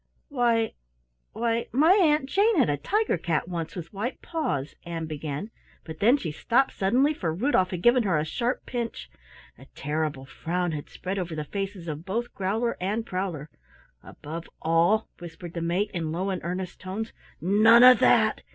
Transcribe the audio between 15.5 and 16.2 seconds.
the mate in